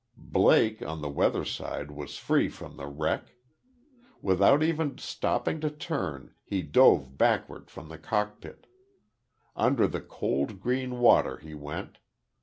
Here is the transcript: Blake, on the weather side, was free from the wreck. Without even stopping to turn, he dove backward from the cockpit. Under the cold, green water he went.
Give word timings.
Blake, 0.17 0.81
on 0.81 1.03
the 1.03 1.09
weather 1.11 1.45
side, 1.45 1.91
was 1.91 2.17
free 2.17 2.49
from 2.49 2.75
the 2.75 2.87
wreck. 2.87 3.35
Without 4.19 4.63
even 4.63 4.97
stopping 4.97 5.59
to 5.61 5.69
turn, 5.69 6.33
he 6.43 6.63
dove 6.63 7.19
backward 7.19 7.69
from 7.69 7.87
the 7.87 7.99
cockpit. 7.99 8.65
Under 9.55 9.87
the 9.87 10.01
cold, 10.01 10.59
green 10.59 10.97
water 10.99 11.37
he 11.37 11.53
went. 11.53 11.99